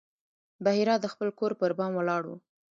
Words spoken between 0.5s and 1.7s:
بحیرا د خپل کور